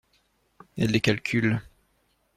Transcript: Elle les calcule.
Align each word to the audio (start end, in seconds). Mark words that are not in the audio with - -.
Elle 0.77 0.89
les 0.93 0.99
calcule. 0.99 1.61